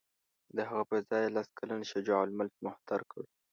[0.55, 3.23] د هغه پر ځای یې لس کلن شجاع الملک مهتر کړ.